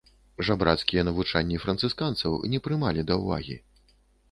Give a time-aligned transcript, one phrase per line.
[0.45, 3.61] Жабрацкія навучанні францысканцаў не прымалі да ўвагі.